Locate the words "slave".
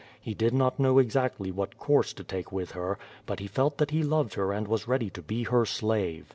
5.63-6.27